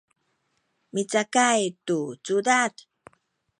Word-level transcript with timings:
micakay 0.93 1.61
tu 1.85 1.99
cudad 2.25 2.73